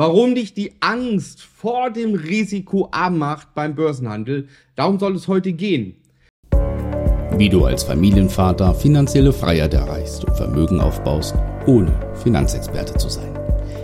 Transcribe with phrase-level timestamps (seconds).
[0.00, 5.52] Warum dich die Angst vor dem Risiko arm macht beim Börsenhandel, darum soll es heute
[5.52, 5.94] gehen.
[7.36, 11.34] Wie du als Familienvater finanzielle Freiheit erreichst und Vermögen aufbaust,
[11.66, 13.38] ohne Finanzexperte zu sein.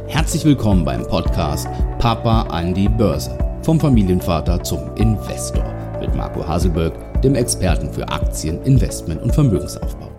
[0.08, 1.68] Herzlich willkommen beim Podcast
[1.98, 3.36] Papa an die Börse.
[3.60, 5.70] Vom Familienvater zum Investor
[6.00, 10.10] mit Marco Haselberg, dem Experten für Aktien, Investment und Vermögensaufbau.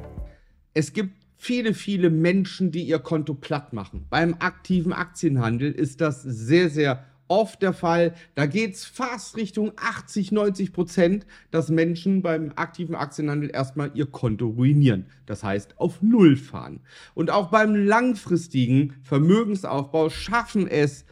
[0.75, 4.06] Es gibt viele, viele Menschen, die ihr Konto platt machen.
[4.10, 8.14] Beim aktiven Aktienhandel ist das sehr, sehr oft der Fall.
[8.36, 14.08] Da geht es fast Richtung 80, 90 Prozent, dass Menschen beim aktiven Aktienhandel erstmal ihr
[14.08, 15.05] Konto ruinieren.
[15.26, 16.81] Das heißt, auf Null fahren.
[17.14, 21.06] Und auch beim langfristigen Vermögensaufbau schaffen es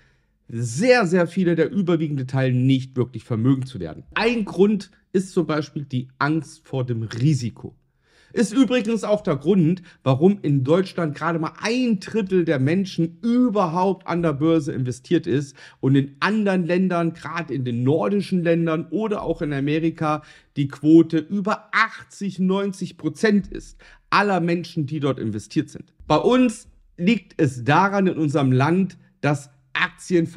[0.48, 4.04] sehr, sehr viele der überwiegende Teil nicht wirklich vermögend zu werden.
[4.14, 7.76] Ein Grund ist zum Beispiel die Angst vor dem Risiko.
[8.36, 14.08] Ist übrigens auch der Grund, warum in Deutschland gerade mal ein Drittel der Menschen überhaupt
[14.08, 19.22] an der Börse investiert ist und in anderen Ländern, gerade in den nordischen Ländern oder
[19.22, 20.22] auch in Amerika,
[20.58, 25.94] die Quote über 80, 90 Prozent ist aller Menschen, die dort investiert sind.
[26.06, 30.28] Bei uns liegt es daran in unserem Land, dass Aktien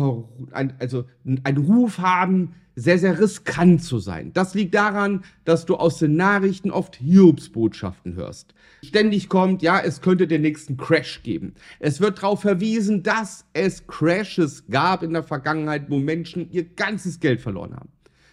[0.52, 1.06] also
[1.44, 4.32] einen Ruf haben, sehr, sehr riskant zu sein.
[4.34, 8.54] Das liegt daran, dass du aus den Nachrichten oft Hiobsbotschaften hörst.
[8.84, 11.54] Ständig kommt, ja, es könnte den nächsten Crash geben.
[11.80, 17.18] Es wird darauf verwiesen, dass es Crashes gab in der Vergangenheit, wo Menschen ihr ganzes
[17.18, 17.90] Geld verloren haben.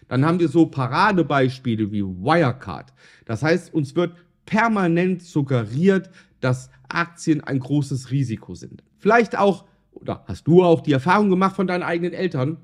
[0.08, 2.94] Dann haben wir so Paradebeispiele wie Wirecard.
[3.26, 4.14] Das heißt, uns wird
[4.46, 8.84] permanent suggeriert, dass Aktien ein großes Risiko sind.
[9.00, 9.66] Vielleicht auch,
[9.96, 12.58] oder hast du auch die Erfahrung gemacht von deinen eigenen Eltern?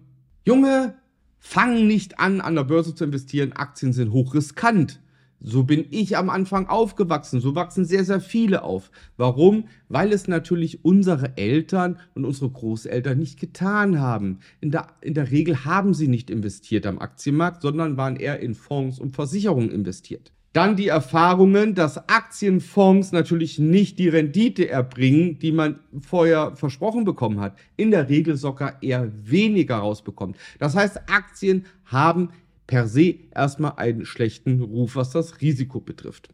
[0.45, 0.95] Junge,
[1.43, 3.53] Fang nicht an, an der Börse zu investieren.
[3.53, 5.01] Aktien sind hochriskant.
[5.39, 7.41] So bin ich am Anfang aufgewachsen.
[7.41, 8.91] So wachsen sehr, sehr viele auf.
[9.17, 9.65] Warum?
[9.89, 14.37] Weil es natürlich unsere Eltern und unsere Großeltern nicht getan haben.
[14.61, 18.53] In der, in der Regel haben sie nicht investiert am Aktienmarkt, sondern waren eher in
[18.53, 20.31] Fonds und Versicherungen investiert.
[20.53, 27.39] Dann die Erfahrungen, dass Aktienfonds natürlich nicht die Rendite erbringen, die man vorher versprochen bekommen
[27.39, 27.57] hat.
[27.77, 30.35] In der Regel sogar eher weniger rausbekommt.
[30.59, 32.31] Das heißt, Aktien haben
[32.67, 36.29] per se erstmal einen schlechten Ruf, was das Risiko betrifft.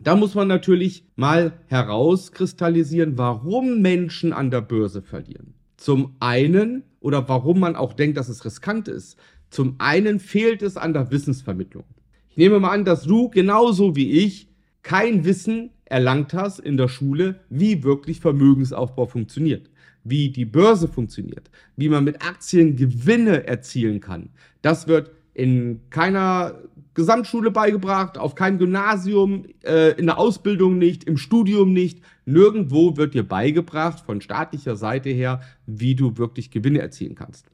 [0.00, 5.54] Da muss man natürlich mal herauskristallisieren, warum Menschen an der Börse verlieren.
[5.76, 9.16] Zum einen, oder warum man auch denkt, dass es riskant ist,
[9.50, 11.84] zum einen fehlt es an der Wissensvermittlung.
[12.30, 14.48] Ich nehme mal an, dass du genauso wie ich
[14.82, 19.68] kein Wissen erlangt hast in der Schule, wie wirklich Vermögensaufbau funktioniert,
[20.04, 24.30] wie die Börse funktioniert, wie man mit Aktien Gewinne erzielen kann.
[24.62, 26.62] Das wird in keiner
[26.94, 32.00] Gesamtschule beigebracht, auf keinem Gymnasium, äh, in der Ausbildung nicht, im Studium nicht.
[32.26, 37.46] Nirgendwo wird dir beigebracht von staatlicher Seite her, wie du wirklich Gewinne erzielen kannst.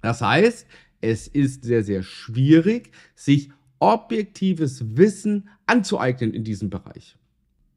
[0.00, 0.66] Das heißt,
[1.00, 7.16] es ist sehr, sehr schwierig, sich objektives Wissen anzueignen in diesem Bereich.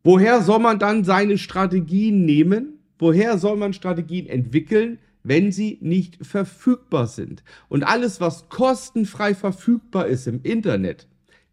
[0.03, 2.80] Woher soll man dann seine Strategien nehmen?
[3.00, 7.44] Woher soll man Strategien entwickeln, wenn sie nicht verfügbar sind?
[7.69, 11.08] Und alles, was kostenfrei verfügbar ist im Internet,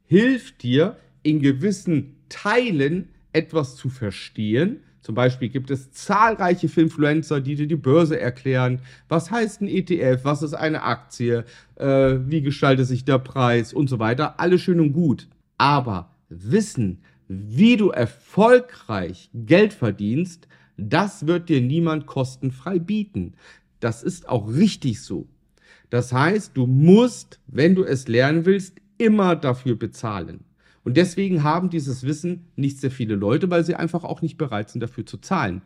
[0.04, 7.54] hilft dir in gewissen Teilen etwas zu verstehen, zum Beispiel gibt es zahlreiche Influencer, die
[7.54, 8.80] dir die Börse erklären.
[9.08, 10.24] Was heißt ein ETF?
[10.24, 11.44] Was ist eine Aktie?
[11.76, 14.38] Äh, wie gestaltet sich der Preis und so weiter?
[14.38, 15.28] Alles schön und gut.
[15.56, 23.34] Aber Wissen, wie du erfolgreich Geld verdienst, das wird dir niemand kostenfrei bieten.
[23.80, 25.28] Das ist auch richtig so.
[25.88, 30.44] Das heißt, du musst, wenn du es lernen willst, immer dafür bezahlen.
[30.82, 34.70] Und deswegen haben dieses Wissen nicht sehr viele Leute, weil sie einfach auch nicht bereit
[34.70, 35.62] sind, dafür zu zahlen.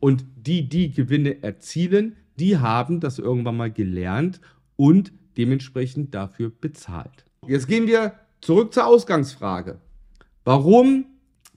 [0.00, 4.40] Und die, die Gewinne erzielen, die haben das irgendwann mal gelernt
[4.76, 7.24] und dementsprechend dafür bezahlt.
[7.46, 9.78] Jetzt gehen wir zurück zur Ausgangsfrage.
[10.44, 11.06] Warum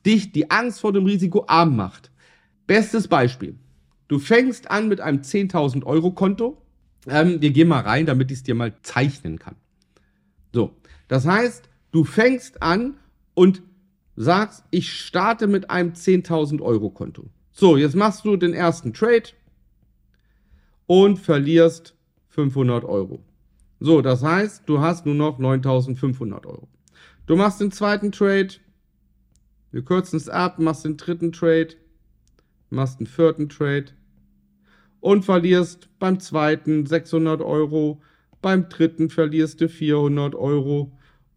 [0.06, 2.11] dich die Angst vor dem Risiko arm macht?
[2.67, 3.56] Bestes Beispiel.
[4.07, 6.61] Du fängst an mit einem 10.000 Euro Konto.
[7.07, 9.55] Ähm, wir gehen mal rein, damit ich es dir mal zeichnen kann.
[10.52, 10.75] So,
[11.08, 12.96] das heißt, Du fängst an
[13.33, 13.61] und
[14.16, 17.29] sagst, ich starte mit einem 10.000 Euro Konto.
[17.51, 19.29] So, jetzt machst du den ersten Trade
[20.85, 21.95] und verlierst
[22.29, 23.23] 500 Euro.
[23.79, 26.67] So, das heißt, du hast nur noch 9.500 Euro.
[27.25, 28.49] Du machst den zweiten Trade,
[29.72, 31.75] wir kürzen es ab, machst den dritten Trade,
[32.69, 33.85] machst den vierten Trade
[34.99, 38.01] und verlierst beim zweiten 600 Euro,
[38.41, 40.91] beim dritten verlierst du 400 Euro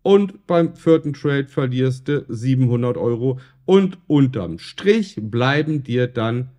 [0.05, 6.51] und beim vierten Trade verlierst du 700 Euro und unterm Strich bleiben dir dann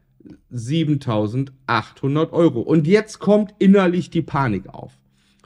[0.49, 2.61] 7800 Euro.
[2.61, 4.97] Und jetzt kommt innerlich die Panik auf.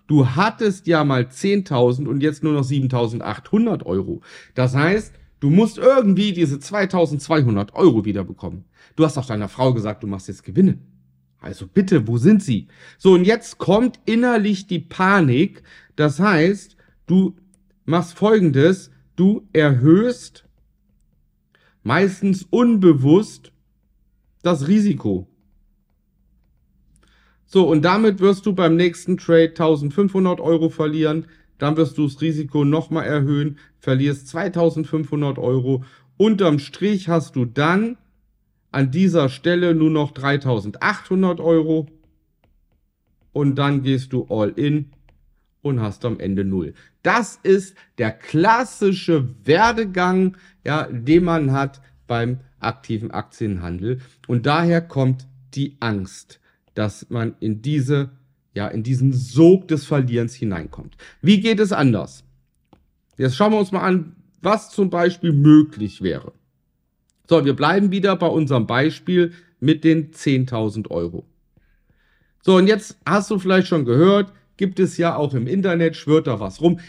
[0.08, 4.22] Du hattest ja mal 10.000 und jetzt nur noch 7.800 Euro.
[4.56, 8.64] Das heißt, du musst irgendwie diese 2.200 Euro wiederbekommen.
[8.96, 10.80] Du hast auch deiner Frau gesagt, du machst jetzt Gewinne.
[11.42, 12.70] Also bitte, wo sind sie?
[12.98, 15.64] So, und jetzt kommt innerlich die Panik.
[15.98, 17.36] Das heißt, du
[17.90, 18.92] machst folgendes.
[19.16, 20.46] Du erhöhst
[21.84, 23.52] meistens unbewusst
[24.44, 25.28] das Risiko.
[27.46, 31.26] So, und damit wirst du beim nächsten Trade 1500 Euro verlieren.
[31.58, 35.84] Dann wirst du das Risiko nochmal erhöhen, verlierst 2500 Euro.
[36.16, 37.98] Unterm Strich hast du dann
[38.72, 41.88] an dieser Stelle nur noch 3800 Euro.
[43.34, 44.92] Und dann gehst du all in
[45.62, 46.74] und hast am Ende null.
[47.04, 54.00] Das ist der klassische Werdegang, ja, den man hat beim aktiven Aktienhandel.
[54.28, 56.40] Und daher kommt die Angst
[56.80, 58.12] dass man in diese,
[58.54, 60.96] ja, in diesen Sog des Verlierens hineinkommt.
[61.22, 62.24] Wie geht es anders?
[63.18, 66.32] Jetzt schauen wir uns mal an, was zum Beispiel möglich wäre.
[67.28, 71.26] So, wir bleiben wieder bei unserem Beispiel mit den 10.000 Euro.
[72.42, 76.28] So, und jetzt hast du vielleicht schon gehört, gibt es ja auch im Internet, schwört
[76.28, 76.82] da was rum.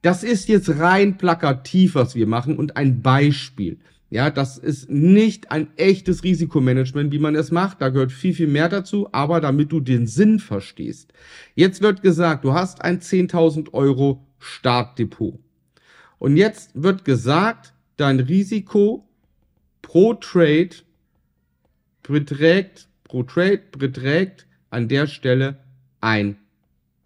[0.00, 3.80] Das ist jetzt rein plakativ, was wir machen und ein Beispiel.
[4.10, 7.80] Ja, das ist nicht ein echtes Risikomanagement, wie man es macht.
[7.80, 9.08] Da gehört viel, viel mehr dazu.
[9.10, 11.12] Aber damit du den Sinn verstehst.
[11.56, 15.40] Jetzt wird gesagt, du hast ein 10.000 Euro Startdepot.
[16.20, 19.08] Und jetzt wird gesagt, dein Risiko
[19.82, 20.76] pro Trade
[22.04, 25.58] beträgt, pro Trade beträgt an der Stelle
[26.00, 26.36] ein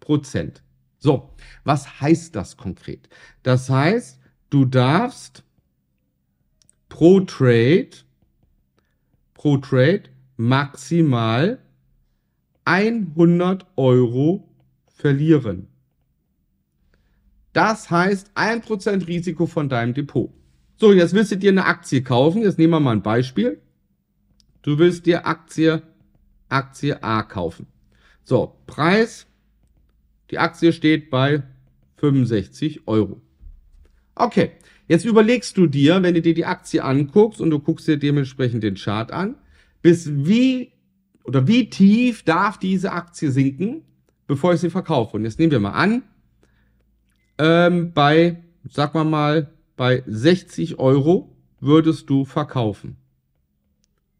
[0.05, 0.63] Prozent.
[0.99, 1.29] So,
[1.65, 3.09] was heißt das konkret?
[3.43, 4.19] Das heißt,
[4.49, 5.43] du darfst
[6.87, 7.89] pro Trade,
[9.33, 10.03] pro Trade
[10.37, 11.59] maximal
[12.65, 14.49] 100 Euro
[14.87, 15.67] verlieren.
[17.53, 20.31] Das heißt 1% Risiko von deinem Depot.
[20.77, 22.41] So, jetzt willst du dir eine Aktie kaufen.
[22.41, 23.61] Jetzt nehmen wir mal ein Beispiel.
[24.61, 25.81] Du willst dir Aktie,
[26.49, 27.67] Aktie A kaufen.
[28.23, 29.27] So, Preis.
[30.35, 31.43] Die Aktie steht bei
[31.95, 33.21] 65 Euro.
[34.15, 34.51] Okay,
[34.87, 38.63] Jetzt überlegst du dir, wenn du dir die Aktie anguckst und du guckst dir dementsprechend
[38.63, 39.35] den Chart an,
[39.81, 40.73] bis wie
[41.23, 43.81] oder wie tief darf diese Aktie sinken,
[44.27, 45.17] bevor ich sie verkaufe.
[45.17, 46.03] Und jetzt nehmen wir mal an,
[47.39, 52.97] ähm, bei, sag mal mal, bei 60 Euro würdest du verkaufen.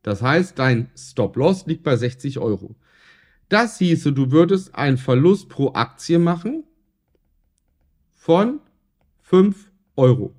[0.01, 2.75] Das heißt, dein Stop-Loss liegt bei 60 Euro.
[3.49, 6.63] Das hieße, du würdest einen Verlust pro Aktie machen
[8.13, 8.59] von
[9.21, 10.33] 5 Euro.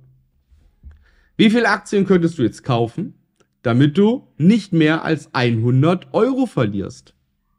[1.37, 3.13] Wie viele Aktien könntest du jetzt kaufen,
[3.61, 7.13] damit du nicht mehr als 100 Euro verlierst?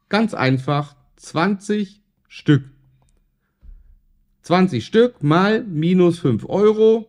[0.09, 2.65] Ganz einfach 20 Stück.
[4.43, 7.09] 20 Stück mal minus 5 Euro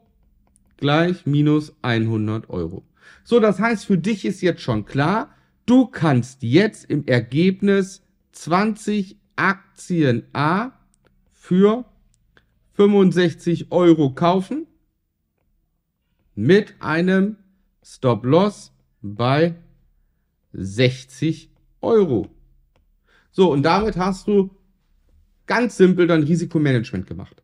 [0.78, 2.84] gleich minus 100 Euro.
[3.24, 8.02] So, das heißt, für dich ist jetzt schon klar, du kannst jetzt im Ergebnis
[8.40, 10.72] 20 Aktien A
[11.34, 11.84] für
[12.72, 14.66] 65 Euro kaufen
[16.36, 17.36] mit einem
[17.84, 18.72] Stop-Loss
[19.02, 19.56] bei
[20.54, 21.52] 60
[21.82, 22.30] Euro.
[23.32, 24.52] So, und damit hast du
[25.46, 27.44] ganz simpel dein Risikomanagement gemacht.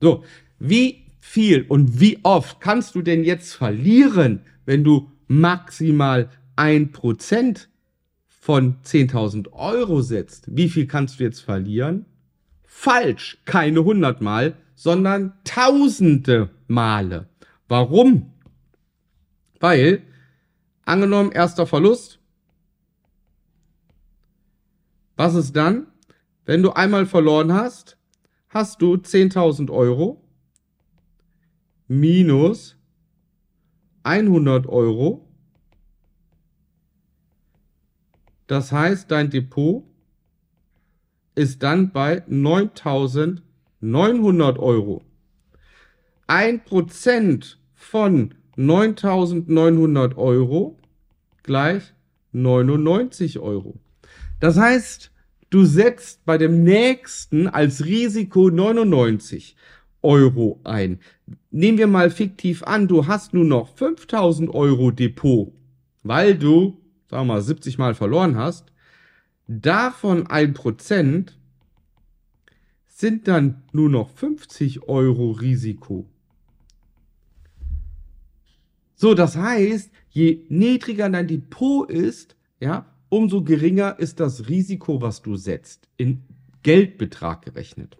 [0.00, 0.24] So,
[0.58, 7.69] wie viel und wie oft kannst du denn jetzt verlieren, wenn du maximal ein Prozent
[8.40, 10.44] von 10.000 Euro setzt?
[10.48, 12.06] Wie viel kannst du jetzt verlieren?
[12.64, 17.28] Falsch, keine 100 Mal, sondern tausende Male.
[17.68, 18.32] Warum?
[19.60, 20.02] Weil,
[20.86, 22.18] angenommen, erster Verlust.
[25.16, 25.86] Was ist dann?
[26.46, 27.98] Wenn du einmal verloren hast,
[28.48, 30.24] hast du 10.000 Euro
[31.86, 32.76] minus
[34.02, 35.26] 100 Euro.
[38.50, 39.84] Das heißt, dein Depot
[41.36, 45.04] ist dann bei 9.900 Euro.
[46.26, 50.76] Ein Prozent von 9.900 Euro
[51.44, 51.94] gleich
[52.32, 53.78] 99 Euro.
[54.40, 55.12] Das heißt,
[55.50, 59.54] du setzt bei dem nächsten als Risiko 99
[60.02, 60.98] Euro ein.
[61.52, 65.52] Nehmen wir mal fiktiv an, du hast nur noch 5000 Euro Depot,
[66.02, 66.79] weil du,
[67.10, 68.72] sagen wir mal, 70 Mal verloren hast.
[69.48, 71.36] Davon ein Prozent
[72.86, 76.08] sind dann nur noch 50 Euro Risiko.
[78.94, 85.22] So, das heißt, je niedriger dein Depot ist, ja, umso geringer ist das Risiko, was
[85.22, 86.22] du setzt, in
[86.62, 87.96] Geldbetrag gerechnet.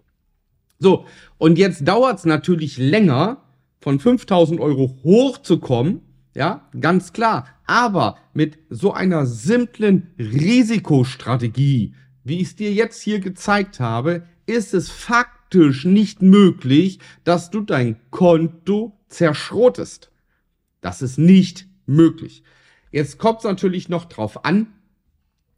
[0.79, 1.05] So,
[1.37, 3.43] und jetzt dauert es natürlich länger,
[3.81, 6.01] von 5000 Euro hochzukommen,
[6.35, 7.47] ja, ganz klar.
[7.65, 14.73] Aber mit so einer simplen Risikostrategie, wie ich es dir jetzt hier gezeigt habe, ist
[14.73, 20.11] es faktisch nicht möglich, dass du dein Konto zerschrotest.
[20.81, 22.43] Das ist nicht möglich.
[22.91, 24.67] Jetzt kommt es natürlich noch drauf an,